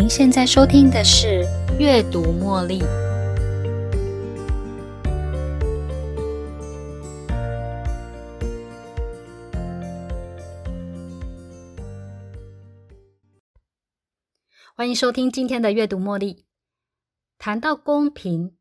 [0.00, 1.42] 您现在收听的是
[1.76, 2.78] 《阅读茉莉》。
[14.76, 16.34] 欢迎收听今天的《阅读茉莉》。
[17.36, 18.56] 谈到公平，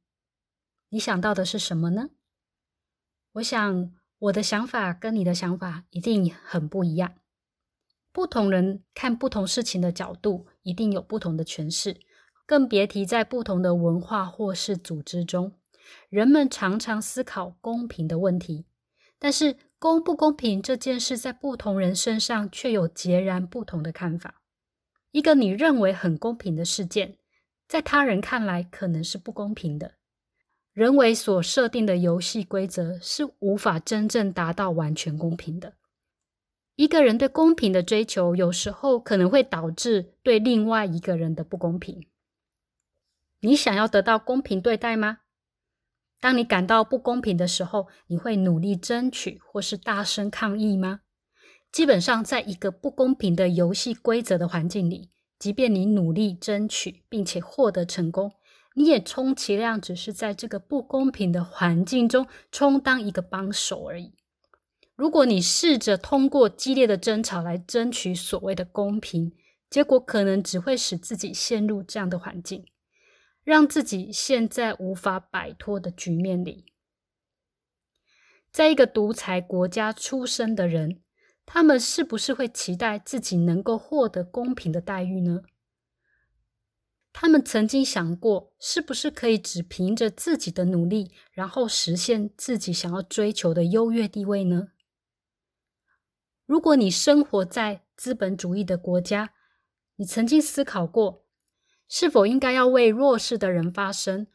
[0.90, 2.10] 你想到的是什么呢？
[3.34, 7.14] 我想我的想法跟你的想法一定很不一样。
[8.12, 11.96] 不同人看不同事情的角度，一定有不同的诠释，
[12.46, 15.54] 更别提在不同的文化或是组织中，
[16.10, 18.66] 人们常常思考公平的问题。
[19.18, 24.42] 但是，公不公平这件事，在不同人身上却有截然不同的看法。
[25.12, 27.16] 一个你认为很公平的事件，
[27.66, 29.94] 在他人看来可能是不公平的。
[30.74, 35.76] 人为所设定的游戏规则是无法真正达到完全公平的。
[36.78, 42.08] 一个人对公平的追求，有时候可能会导致对另外一个人的不公平。
[43.40, 45.22] 你想要得到公平对待吗？
[46.22, 51.02] 当你感到不公平的时候，你会努力争取或是大声抗议吗？
[51.72, 58.34] 基本上，在一个不公平的游戏规则的环境里，即便你努力争取并且获得成功，
[58.76, 64.14] 你也充其量只是在这个不公平的环境中充当一个帮手而已。
[64.98, 69.32] 如果你试着通过激烈的争吵来争取所谓的公平，
[69.70, 72.66] 结果可能只会使自己陷入这样的环境，
[73.44, 76.66] 让自己陷在无法摆脱的局面里。
[78.52, 81.04] 在一个独裁国家出生的人，
[81.46, 85.44] 他们是不是会期待自己能够获得公平的待遇呢？
[87.14, 94.70] 他们曾经想过，是不是可以只凭着自己的努力，然后实现自己想要追求的优越地位呢？
[96.48, 99.34] 如果你生活在资本主义的国家，
[99.98, 101.26] 你曾经思考过，
[101.90, 104.28] 是否应该要为弱势的人发声？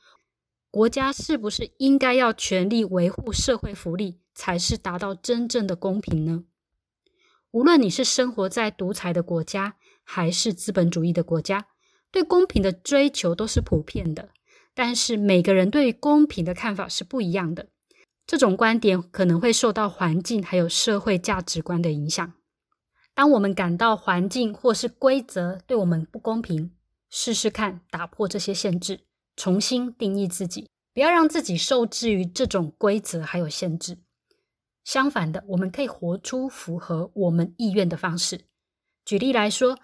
[0.71, 6.45] 国家是不是应该要全力维护社会福利，才是达到真正的公平呢？
[7.51, 11.69] 无论你是生活在独裁的国家，还是资本主义的国家，
[12.11, 14.29] 对公平的追求都是普遍的。
[14.75, 17.69] 但是每个人对公平的看法是不一样的。
[18.27, 22.33] 这种观点可能会受到环境还有社会价值观的影响。
[23.15, 26.73] 当我们感到环境或是规则对我们不公平，
[27.11, 29.01] 试试看打破这些限制，
[29.37, 33.99] 重新定义自己，不要让自己受制于这种规则还有限制。
[34.83, 38.47] 相反的，我们可以活出符合我们意愿的方式。
[39.05, 39.79] 举例来说，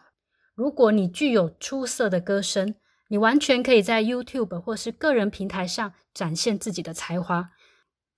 [0.54, 2.74] 如果你具有出色的歌声，
[3.08, 7.50] 你完全可以在 YouTube 或是个人平台上展现自己的才华。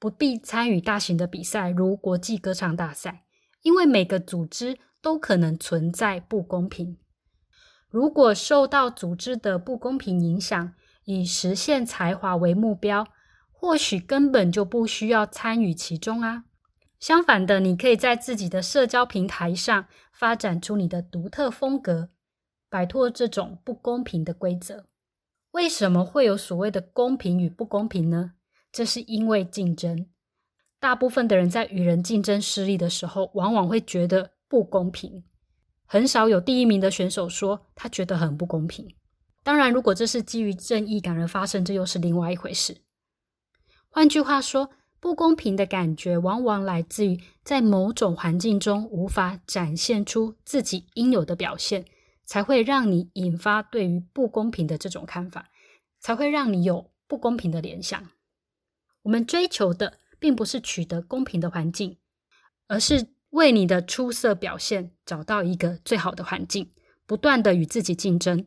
[0.01, 3.25] 不必参与大型的比赛，如国际歌唱大赛，
[3.61, 6.97] 因为每个组织都可能存在不公平。
[7.91, 10.73] 如果受到组织的不公平影响，
[11.05, 13.07] 以实现才华为目标，
[13.53, 16.45] 或许根本就不需要参与其中啊。
[16.99, 22.09] 相反的，你可以在自己的社交平台上发展出你的独特风格，
[22.71, 24.87] 摆脱这种不公平的规则。
[25.51, 28.33] 为什么会有所谓的公平与不公平呢？
[28.73, 30.07] 这是因为竞争，
[30.79, 35.25] 大部分的人在与人竞争失利的时候，往往会觉得不公平。
[35.87, 38.95] 很少有第一名的选手说他觉得很不公平。
[39.43, 42.77] 当然，如果这是基于正义感而发生，这又是另外一回事。
[43.89, 44.71] 换句话说，
[45.01, 51.87] 不公平的感觉往往来自于在某种环境中无法展现出自己应有的表现，
[52.25, 55.51] 才会让你引发对于不公平的这种看法，
[55.99, 58.01] 才会让你有不公平的联想。
[59.03, 61.97] 我们追求的并不是取得公平的环境，
[62.67, 66.71] 而是为你的出色表现找到一个最好的环境，
[67.07, 68.47] 不断的与自己竞争。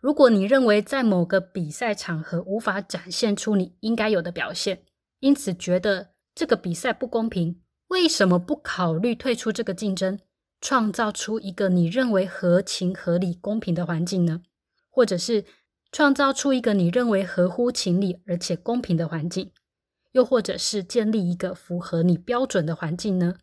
[0.00, 4.84] 如果你认为在某个比赛场合无法展现出你应该有的表现，
[5.20, 10.20] 因此觉得这个比赛不公平，为什么不考虑退出这个竞争，
[10.60, 14.42] 创造出一个你认为合情合理、公平的环境呢？
[14.90, 15.46] 或者是？
[15.94, 19.52] 创造出一个你认为合乎情理而且公平的环境，
[20.10, 23.36] 又或者是建立一个符合你标准的环境呢？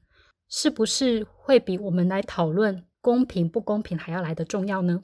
[0.49, 5.01] 是不是会比我们来讨论公平不公平还要来的重要呢？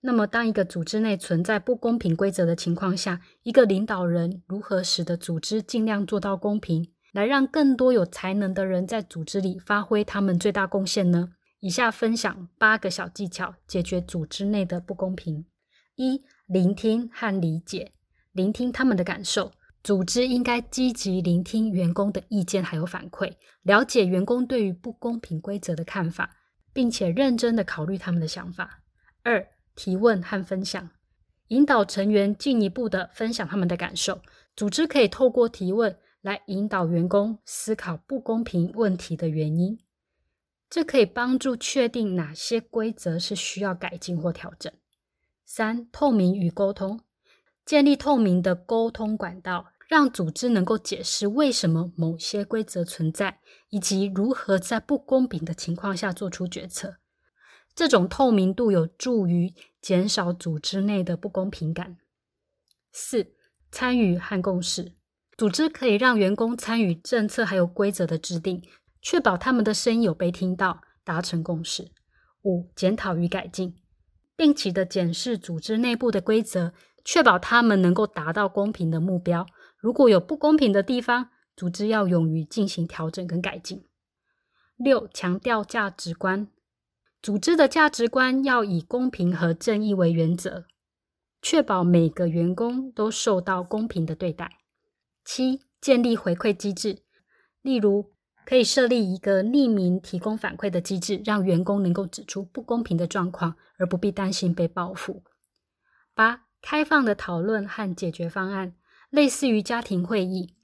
[0.00, 11.28] 那么，当一个组织内存在不公平规则的情况下，一个领导人如何使得组织尽量做到公平，来让更多有才能的人在组织里发挥他们最大贡献呢？
[11.60, 15.46] 以下分享八个小技巧，解决组织内的不公平。
[15.94, 16.22] 一
[16.52, 17.92] 聆听和理解，
[18.32, 19.52] 聆听他们的感受。
[19.84, 23.32] 组织应该积极聆听员工的意见还有反馈，
[23.62, 26.38] 了解员工对于不公平规则的看法，
[26.72, 28.82] 并且认真的考虑他们的想法。
[29.22, 30.90] 二、提问和分享，
[31.46, 34.20] 引导成员进一步的分享他们的感受。
[34.56, 39.78] 组织可以透过提问来引导员工思考不公平问题的原因，
[40.68, 44.72] 这可以帮助确定哪些规则是需要改进或调整。
[45.52, 47.00] 三、透明与沟通，
[47.64, 49.72] 建立透明的沟通管道。
[49.88, 56.98] 让组织能够解释为什么某些规则存在，以及如何在不公平的情况下做出决策。
[57.74, 59.52] 这种透明度有助于
[59.82, 61.96] 减少组织内的不公平感。
[62.92, 63.32] 四、
[63.72, 64.92] 参与和共识，
[65.36, 68.62] 组织可以让员工参与政策还有规则的制定，
[69.02, 71.90] 确保他们的声音有被听到，达成共识。
[72.44, 73.74] 五、检讨与改进，
[74.40, 76.72] 定期的检视组织内部的规则，
[77.04, 79.46] 确保他们能够达到公平的目标。
[79.76, 83.84] 如果有不公平的地方，组织要勇于进行调整跟改进。
[84.78, 86.48] 六、强调价值观，
[87.20, 90.64] 组织的价值观要以公平和正义为原则，
[91.42, 94.52] 确保每个员工都受到公平的对待。
[95.22, 97.02] 七、建立回馈机制，
[97.60, 98.14] 例如
[98.50, 105.22] 可以设立一个匿名提供反馈的机制，让员工能够指出不公平的状况，而不必担心被报复。
[106.16, 108.74] 八、开放的讨论和解决方案。
[109.10, 110.56] 类似于家庭会议，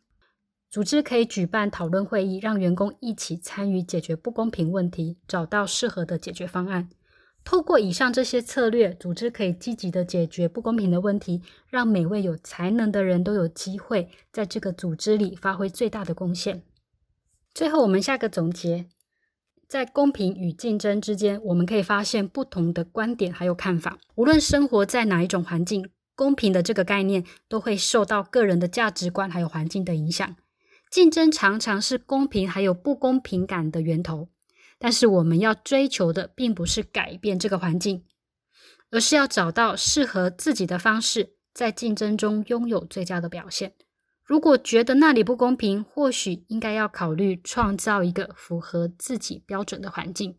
[0.69, 6.89] 组织可以举办讨论会议，让员工一起参与解决不公平问题，找到适合的解决方案。
[7.45, 11.41] 透过以上这些策略，组织可以积极的解决不公平的问题，
[11.71, 16.65] 让每位有才能的人都有机会在这个组织里发挥最大的贡献。
[17.57, 18.85] 最后，我们下个总结：
[19.67, 23.97] 在公平与竞争之间，我们可以发现不同的观点还有看法。
[24.17, 25.89] 无论生活在哪一种环境。
[26.15, 30.37] 公平的这个概念都会受到个人的价值观还有环境的影响。
[30.91, 34.29] 竞争常常是公平还有不公平感的源头，
[34.79, 38.05] 但是我们要追求的并不是改变这个环境，
[38.91, 43.73] 而是要找到适合自己的方式，在竞争中拥有最佳的表现。
[44.27, 50.37] 如果觉得那里不公平，或许应该要考虑创造一个符合自己标准的环境，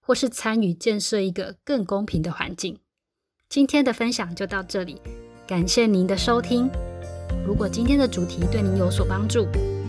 [0.00, 2.80] 或是参与建设一个更公平的环境。
[3.48, 5.00] 今天的分享就到这里，
[5.46, 6.68] 感谢您的收听。
[7.46, 9.46] 如果今天的主题对您有所帮助，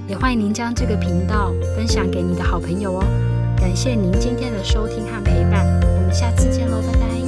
[0.08, 3.04] 也欢迎您将这个频道分享给你的好朋友哦。
[3.58, 5.66] 感谢您今天的收听和陪伴，
[5.96, 7.21] 我们下次见喽，拜拜。